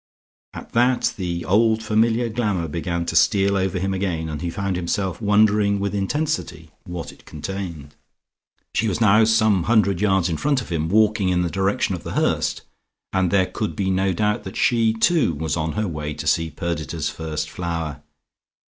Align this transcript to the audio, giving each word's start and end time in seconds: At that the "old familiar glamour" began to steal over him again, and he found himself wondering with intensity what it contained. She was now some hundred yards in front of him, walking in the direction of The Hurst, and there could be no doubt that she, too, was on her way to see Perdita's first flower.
At 0.55 0.71
that 0.71 1.13
the 1.15 1.45
"old 1.45 1.83
familiar 1.83 2.27
glamour" 2.27 2.67
began 2.67 3.05
to 3.05 3.15
steal 3.15 3.55
over 3.55 3.77
him 3.77 3.93
again, 3.93 4.29
and 4.29 4.41
he 4.41 4.49
found 4.49 4.75
himself 4.75 5.21
wondering 5.21 5.79
with 5.79 5.93
intensity 5.93 6.71
what 6.85 7.11
it 7.11 7.23
contained. 7.23 7.93
She 8.73 8.87
was 8.87 8.99
now 8.99 9.25
some 9.25 9.65
hundred 9.65 10.01
yards 10.01 10.27
in 10.27 10.37
front 10.37 10.59
of 10.59 10.69
him, 10.69 10.89
walking 10.89 11.29
in 11.29 11.43
the 11.43 11.51
direction 11.51 11.93
of 11.93 12.01
The 12.03 12.13
Hurst, 12.13 12.63
and 13.13 13.29
there 13.29 13.45
could 13.45 13.75
be 13.75 13.91
no 13.91 14.11
doubt 14.11 14.43
that 14.43 14.57
she, 14.57 14.91
too, 14.91 15.35
was 15.35 15.55
on 15.55 15.73
her 15.73 15.87
way 15.87 16.15
to 16.15 16.25
see 16.25 16.49
Perdita's 16.49 17.11
first 17.11 17.47
flower. 17.47 18.01